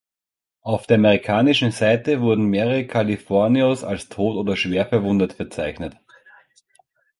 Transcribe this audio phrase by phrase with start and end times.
[0.63, 5.95] Auf der amerikanischen Seite wurden mehrere Californios als tot oder schwer verwundet verzeichnet.